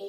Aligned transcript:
Yeah, 0.00 0.06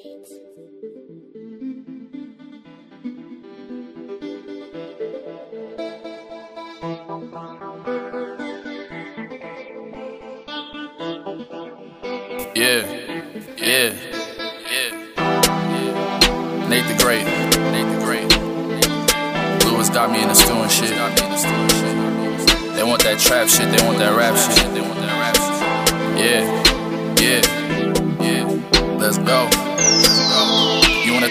yeah, 13.57 13.91
yeah. 14.71 14.91
Nate 16.69 16.87
the 16.87 16.95
Great, 16.97 17.25
Nate 17.71 17.89
the 17.91 17.99
Great. 18.05 18.31
Lewis 19.65 19.89
got 19.89 20.09
me 20.09 20.21
in 20.21 20.29
the 20.29 20.33
stew 20.33 20.53
and 20.53 20.71
shit. 20.71 20.91
They 22.75 22.83
want 22.85 23.03
that 23.03 23.19
trap 23.19 23.49
shit, 23.49 23.69
they 23.77 23.85
want 23.85 23.97
that 23.97 24.15
rap 24.15 24.37
shit, 24.37 24.73
they 24.73 24.79
want 24.79 25.01
that 25.01 25.19
rap 25.19 25.35
shit. 25.35 25.59
Yeah, 26.17 26.43
yeah, 27.19 27.41
yeah. 28.23 28.97
Let's 28.97 29.17
go. 29.17 29.70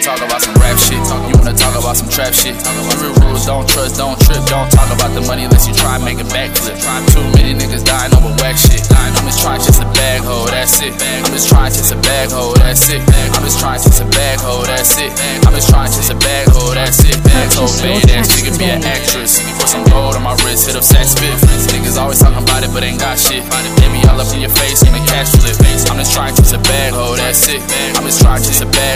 Talk 0.00 0.16
about 0.24 0.40
some 0.40 0.56
rap 0.56 0.80
shit? 0.80 0.96
You 1.28 1.36
wanna 1.36 1.52
talk 1.52 1.76
about 1.76 1.92
some 1.92 2.08
trap 2.08 2.32
shit? 2.32 2.56
Real 3.04 3.12
rules, 3.20 3.44
don't 3.44 3.68
trust, 3.68 4.00
don't 4.00 4.16
trip, 4.24 4.40
don't 4.48 4.72
talk 4.72 4.88
about 4.88 5.12
the 5.12 5.20
money 5.28 5.44
unless 5.44 5.68
you 5.68 5.74
try 5.76 6.00
and 6.00 6.04
make 6.04 6.16
a 6.16 6.24
backflip. 6.32 6.80
Too 7.12 7.20
many 7.36 7.52
niggas 7.52 7.84
dying 7.84 8.08
over 8.16 8.32
whack 8.40 8.56
shit. 8.56 8.80
I'm 8.96 9.12
just 9.28 9.44
trying 9.44 9.60
just 9.60 9.84
a 9.84 9.88
bag 9.92 10.24
hole, 10.24 10.48
that's 10.48 10.80
it. 10.80 10.96
I'm 10.96 11.36
just 11.36 11.52
trying 11.52 11.68
just 11.76 11.92
a 11.92 12.00
bag 12.00 12.32
hole, 12.32 12.56
that's 12.56 12.88
it. 12.88 13.04
I'm 13.36 13.44
just 13.44 13.60
trying 13.60 13.76
just 13.76 14.00
a 14.00 14.08
bag 14.08 14.40
hole, 14.40 14.64
that's 14.64 14.96
it. 14.96 15.12
I'm 15.44 15.52
just 15.52 15.68
trying 15.68 15.92
just 15.92 16.08
a 16.10 16.16
bag 16.16 16.48
hole, 16.48 16.72
that's 16.72 17.04
it. 17.04 17.20
Bag 17.20 17.52
hole, 17.52 17.68
that 17.68 18.24
she 18.24 18.40
could 18.40 18.56
be 18.56 18.72
an 18.72 18.80
actress. 18.80 19.36
Put 19.60 19.68
some 19.68 19.84
gold 19.92 20.16
on 20.16 20.24
my 20.24 20.32
wrist, 20.42 20.64
hit 20.64 20.80
up 20.80 20.82
sex 20.82 21.12
spit. 21.12 21.36
Niggas 21.76 22.00
always 22.00 22.18
talking 22.18 22.40
about 22.40 22.64
it, 22.64 22.72
but 22.72 22.82
ain't 22.82 22.98
got 22.98 23.20
shit. 23.20 23.44
They 23.76 23.88
be 23.92 24.00
all 24.08 24.16
up 24.16 24.32
in 24.32 24.40
your 24.40 24.54
face, 24.56 24.80
in 24.80 24.96
the 24.96 25.04
cash 25.04 25.28
flip. 25.36 25.60
I'm 25.92 26.00
just 26.00 26.16
trying 26.16 26.34
just 26.34 26.56
a 26.56 26.60
bag 26.64 26.96
hole, 26.96 27.20
that's 27.20 27.46
it. 27.52 27.60
I'm 28.00 28.08
just 28.08 28.24
trying 28.24 28.40
just 28.40 28.64
a 28.64 28.66
bag 28.66 28.89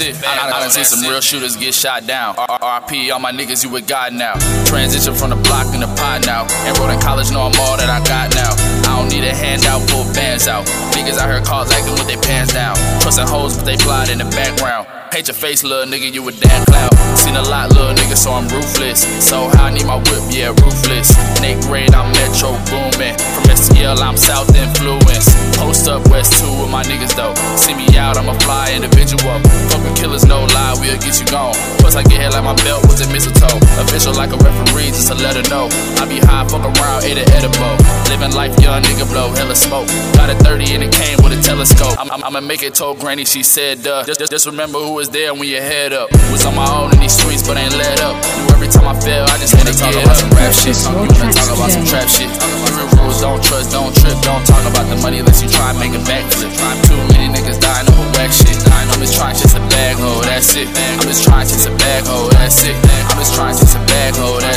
I, 0.00 0.54
I 0.54 0.60
done 0.60 0.70
seen 0.70 0.84
some 0.84 1.10
real 1.10 1.20
shooters 1.20 1.56
get 1.56 1.74
shot 1.74 2.06
down. 2.06 2.36
RP, 2.36 3.10
all 3.10 3.18
my 3.18 3.32
niggas, 3.32 3.64
you 3.64 3.70
with 3.70 3.88
God 3.88 4.12
now. 4.12 4.34
Transition 4.64 5.12
from 5.12 5.30
the 5.30 5.36
block 5.36 5.74
in 5.74 5.80
the 5.80 5.90
pot 5.98 6.24
now. 6.24 6.46
Enrolled 6.70 6.94
in 6.94 7.00
college, 7.00 7.32
know 7.32 7.42
I'm 7.42 7.58
all 7.58 7.76
that 7.76 7.90
I 7.90 7.98
got 8.06 8.30
now. 8.30 8.54
I 8.86 8.94
don't 8.94 9.10
need 9.10 9.26
a 9.26 9.34
handout, 9.34 9.82
pull 9.90 10.04
bands 10.14 10.46
out. 10.46 10.66
Niggas 10.94 11.18
out 11.18 11.30
here 11.30 11.42
caught 11.42 11.72
acting 11.72 11.94
with 11.94 12.06
their 12.06 12.22
pants 12.22 12.54
down. 12.54 12.76
Trusting 13.02 13.26
hoes, 13.26 13.56
but 13.56 13.66
they 13.66 13.76
fly 13.76 14.06
in 14.06 14.18
the 14.18 14.30
background. 14.30 14.86
Paint 15.10 15.26
your 15.28 15.34
face, 15.34 15.64
little 15.64 15.90
nigga, 15.90 16.12
you 16.12 16.22
a 16.28 16.32
damn 16.32 16.64
clown. 16.66 16.92
Seen 17.16 17.34
a 17.34 17.42
lot, 17.42 17.72
little 17.72 17.94
nigga, 17.94 18.14
so 18.14 18.30
I'm 18.30 18.46
ruthless. 18.46 19.02
So 19.24 19.48
how 19.48 19.66
I 19.66 19.70
need 19.72 19.86
my 19.86 19.96
whip, 19.96 20.22
yeah, 20.30 20.52
ruthless. 20.52 21.10
Nate 21.40 21.58
grade, 21.64 21.94
I'm 21.94 22.12
Metro 22.12 22.52
Boomin. 22.70 23.16
From 23.34 23.44
STL, 23.50 23.98
I'm 23.98 24.16
south 24.16 24.54
influence. 24.54 25.26
Post 25.56 25.88
up 25.88 25.97
Get 32.08 32.20
hit 32.20 32.32
like 32.32 32.44
my 32.44 32.56
belt 32.64 32.84
was 32.88 33.00
a 33.04 33.08
mistletoe. 33.12 33.58
Official 33.80 34.14
like 34.14 34.32
a 34.32 34.38
referee, 34.40 34.90
just 34.92 35.08
to 35.08 35.14
let 35.14 35.36
her 35.36 35.46
know. 35.52 35.68
I 36.00 36.08
be 36.08 36.18
high, 36.18 36.44
fuck 36.48 36.64
around, 36.64 37.04
ate 37.04 37.18
an 37.18 37.28
edible. 37.36 37.76
Living 38.08 38.32
life 38.32 38.52
young, 38.60 38.82
nigga 38.82 39.04
blow 39.08 39.32
hella 39.32 39.54
smoke. 39.54 39.86
Got 40.16 40.30
a 40.30 40.36
30 40.40 40.74
and 40.74 40.82
it 40.84 40.92
came 40.92 41.20
with 41.22 41.36
a 41.36 41.40
telescope. 41.42 41.96
I'm, 42.00 42.10
I'm, 42.10 42.24
I'ma 42.24 42.40
make 42.40 42.62
it 42.62 42.74
told 42.74 42.98
granny, 42.98 43.24
she 43.24 43.42
said, 43.42 43.82
duh. 43.82 44.04
Just, 44.04 44.20
just, 44.20 44.32
just 44.32 44.46
remember 44.46 44.78
who 44.78 44.94
was 44.94 45.08
there 45.10 45.34
when 45.34 45.48
your 45.48 45.62
head 45.62 45.92
up. 45.92 46.10
Was 46.32 46.44
on 46.44 46.56
my 46.56 46.66
own 46.66 46.92
in 46.94 47.00
these 47.00 47.16
streets, 47.16 47.46
but 47.46 47.56
ain't 47.56 47.76
let 47.76 48.00
up. 48.00 48.16
Knew 48.16 48.54
every 48.56 48.68
time 48.68 48.88
I 48.88 48.98
fell, 48.98 49.24
I 49.28 49.36
just 49.38 49.54
had 49.54 49.66
to 49.66 49.74
talk 49.76 49.94
about 49.94 50.16
some 50.16 50.30
rap 50.32 50.52
shit. 50.52 50.76
You 50.80 50.94
wanna 50.96 51.32
talk 51.32 51.50
about 51.52 51.70
some 51.70 51.84
trap 51.84 52.08
shit. 52.08 52.30
Rules, 52.98 53.20
don't 53.20 53.42
trust, 53.44 53.72
don't 53.72 53.94
trip, 53.94 54.16
don't 54.24 54.44
talk 54.46 54.64
about 54.64 54.88
the 54.88 54.96
money 55.02 55.20
unless 55.20 55.42
you 55.42 55.48
try 55.48 55.70
and 55.70 55.78
make 55.78 55.92
backflip. 56.08 56.50
Too 56.88 56.96
many 57.12 57.28
niggas 57.28 57.60
dying 57.60 57.88
over 57.88 58.06
whack 58.16 58.32
shit. 58.32 58.58
I'm 58.98 59.06
just 59.06 59.14
trying 59.14 59.36
just 59.36 59.54
a 59.54 59.60
bag 59.70 59.94
that's 60.26 60.56
it. 60.56 60.66
I'm 60.98 61.06
just 61.06 61.22
trying 61.22 61.46
just 61.46 61.68
a 61.68 61.77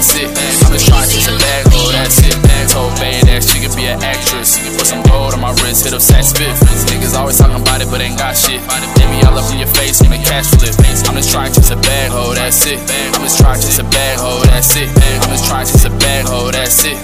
that's 0.02 0.18
it. 0.18 0.34
I'm 0.66 0.74
just 0.74 0.90
trying 0.90 1.10
just 1.14 1.30
a 1.30 1.38
bag 1.38 1.70
hole, 1.70 1.94
that's 1.94 2.18
it. 2.26 2.34
Told 2.74 2.90
Bay 2.98 3.22
that 3.30 3.46
she 3.46 3.62
could 3.62 3.76
be 3.78 3.86
an 3.86 4.02
actress. 4.02 4.58
Put 4.74 4.90
some 4.90 5.06
gold 5.06 5.38
on 5.38 5.42
my 5.42 5.54
wrist, 5.62 5.86
hit 5.86 5.94
up 5.94 6.02
sex 6.02 6.34
spit. 6.34 6.50
Niggas 6.90 7.14
always 7.14 7.38
talking 7.38 7.62
about 7.62 7.86
it, 7.86 7.90
but 7.94 8.02
ain't 8.02 8.18
got 8.18 8.34
shit. 8.34 8.58
They 8.98 9.06
be 9.14 9.22
all 9.30 9.38
up 9.38 9.46
in 9.54 9.62
your 9.62 9.70
face, 9.70 10.02
in 10.02 10.10
the 10.10 10.18
cash 10.18 10.50
flip. 10.58 10.74
I'm 11.06 11.14
just 11.22 11.30
trying 11.30 11.54
just 11.54 11.70
a 11.70 11.78
bag 11.78 12.10
hole, 12.10 12.34
that's 12.34 12.66
it. 12.66 12.82
I'm 13.14 13.22
just 13.22 13.38
trying 13.38 13.62
just 13.62 13.78
a 13.78 13.86
bag 13.94 14.18
hole, 14.18 14.42
that's 14.42 14.74
it. 14.74 14.90
I'm 15.22 15.30
just 15.30 15.46
trying 15.46 15.70
just 15.70 15.86
a 15.86 15.94
bag 16.02 16.26
hole, 16.26 16.50
that's 16.50 16.82
it. 16.82 16.98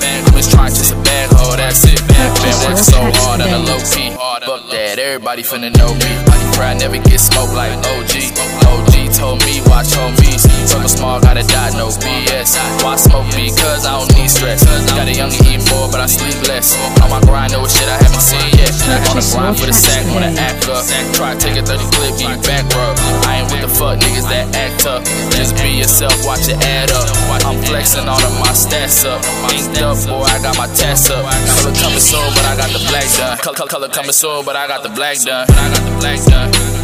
Everybody 5.27 5.43
finna 5.43 5.77
know 5.77 5.93
me. 5.93 6.11
Bro, 6.55 6.65
I 6.65 6.73
never 6.73 6.97
get 6.99 7.19
smoked 7.19 7.53
like 7.53 7.75
OG. 7.75 8.31
OG 8.63 9.11
told 9.11 9.43
me, 9.43 9.59
watch 9.67 9.91
on 9.97 10.15
homies. 10.15 10.47
Circle 10.65 10.87
small, 10.87 11.19
got 11.19 11.35
a 11.35 11.43
dot, 11.43 11.73
no 11.73 11.89
BS. 11.89 12.55
Why 12.81 12.95
smoke 12.95 13.27
me? 13.35 13.49
Cause 13.49 13.85
I 13.85 13.99
don't 13.99 14.15
need 14.15 14.29
stress. 14.29 14.63
Got 14.87 15.07
a 15.07 15.13
younger 15.13 15.35
eat 15.43 15.69
more, 15.69 15.91
but 15.91 15.99
I 15.99 16.05
sleep 16.05 16.47
less. 16.47 16.77
On 17.03 17.09
my 17.09 17.19
grind, 17.21 17.51
know 17.51 17.67
shit 17.67 17.89
I 17.89 17.97
haven't 17.97 18.21
seen. 18.21 18.46
On 19.05 19.15
the 19.15 19.25
grind 19.33 19.57
for 19.57 19.67
the 19.69 19.73
sack, 19.73 20.05
wanna 20.13 20.33
act 20.37 20.65
up. 20.67 20.81
Try 21.13 21.33
to 21.33 21.39
take 21.39 21.57
a 21.57 21.63
30 21.63 21.85
clip, 21.93 22.17
get 22.17 22.41
back 22.41 22.65
rub. 22.73 22.97
I 23.29 23.41
ain't 23.41 23.51
with 23.51 23.61
the 23.61 23.69
fuck 23.69 23.99
niggas 23.99 24.27
that 24.29 24.49
act 24.55 24.85
up. 24.85 25.03
Just 25.37 25.53
be 25.61 25.77
yourself, 25.77 26.17
watch 26.25 26.49
it 26.49 26.57
add 26.65 26.91
up. 26.91 27.05
I'm 27.45 27.61
flexing 27.63 28.07
all 28.07 28.21
of 28.21 28.33
my 28.39 28.53
stats 28.53 29.05
up. 29.05 29.21
Inked 29.53 29.81
up, 29.81 29.97
boy, 30.09 30.25
I 30.25 30.41
got 30.41 30.57
my 30.57 30.67
tats 30.73 31.09
up. 31.09 31.23
Color 31.23 31.75
coming 31.77 32.01
soon, 32.01 32.27
but 32.33 32.45
I 32.45 32.57
got 32.57 32.69
the 32.73 32.81
black 32.89 33.07
done. 33.17 33.37
Color 33.69 33.89
coming 33.89 34.11
soon, 34.11 34.45
but 34.45 34.55
I 34.55 34.67
got 34.67 34.83
the 34.83 34.89
black 34.89 35.17
done. 35.21 35.45
I 35.49 35.69
got 35.69 35.83
the 35.85 35.95
black 35.99 36.19
done. 36.25 36.76